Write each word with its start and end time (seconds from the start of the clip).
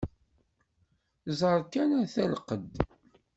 Ẓer 1.39 1.59
kan 1.71 1.89
ata 2.01 2.23
lqedd! 2.33 2.73